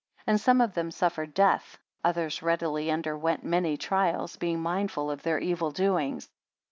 [0.25, 5.37] And some of them suffered death: others readily underwent many trials, being mindful of their
[5.39, 6.27] evil doings.